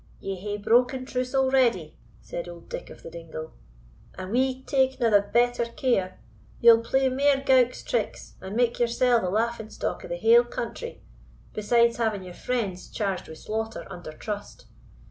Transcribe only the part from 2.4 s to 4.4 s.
old Dick of the Dingle; "an